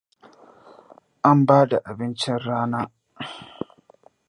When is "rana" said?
2.45-2.81